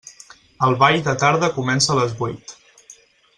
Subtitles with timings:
[0.67, 2.57] El ball de tarda comença a les vuit.